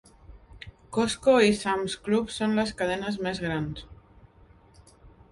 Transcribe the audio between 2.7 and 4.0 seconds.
cadenes més grans.